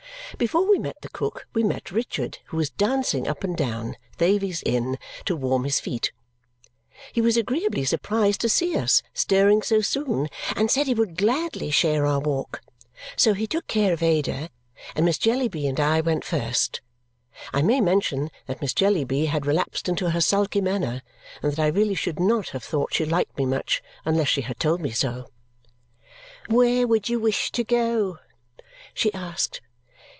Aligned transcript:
But 0.33 0.37
before 0.45 0.65
we 0.67 0.79
met 0.79 0.95
the 1.01 1.09
cook, 1.09 1.45
we 1.53 1.61
met 1.61 1.91
Richard, 1.91 2.39
who 2.45 2.57
was 2.57 2.69
dancing 2.71 3.27
up 3.27 3.43
and 3.43 3.55
down 3.55 3.95
Thavies 4.17 4.63
Inn 4.65 4.97
to 5.25 5.35
warm 5.35 5.65
his 5.65 5.79
feet. 5.81 6.13
He 7.11 7.19
was 7.21 7.35
agreeably 7.37 7.83
surprised 7.83 8.39
to 8.41 8.49
see 8.49 8.75
us 8.77 9.03
stirring 9.13 9.61
so 9.61 9.81
soon 9.81 10.29
and 10.55 10.71
said 10.71 10.87
he 10.87 10.93
would 10.95 11.17
gladly 11.17 11.69
share 11.69 12.05
our 12.07 12.19
walk. 12.21 12.61
So 13.17 13.33
he 13.33 13.45
took 13.45 13.67
care 13.67 13.91
of 13.93 14.01
Ada, 14.01 14.49
and 14.95 15.05
Miss 15.05 15.17
Jellyby 15.19 15.67
and 15.67 15.79
I 15.81 15.99
went 16.01 16.23
first. 16.23 16.79
I 17.53 17.61
may 17.61 17.81
mention 17.81 18.29
that 18.47 18.61
Miss 18.61 18.73
Jellyby 18.73 19.25
had 19.25 19.45
relapsed 19.45 19.89
into 19.89 20.09
her 20.11 20.21
sulky 20.21 20.61
manner 20.61 21.01
and 21.43 21.51
that 21.51 21.59
I 21.61 21.67
really 21.67 21.93
should 21.93 22.21
not 22.21 22.49
have 22.49 22.63
thought 22.63 22.93
she 22.95 23.03
liked 23.05 23.37
me 23.37 23.45
much 23.45 23.83
unless 24.05 24.29
she 24.29 24.41
had 24.41 24.59
told 24.61 24.79
me 24.81 24.91
so. 24.91 25.27
"Where 26.47 26.87
would 26.87 27.09
you 27.09 27.19
wish 27.19 27.51
to 27.51 27.63
go?" 27.65 28.17
she 28.93 29.13
asked. 29.13 29.61